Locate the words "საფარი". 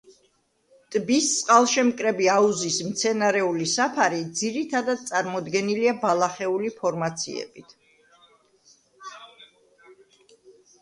3.73-4.23